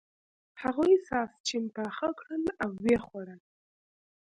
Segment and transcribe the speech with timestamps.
[0.61, 3.39] هغوی ساسچن پاخه کړل او و یې خوړل.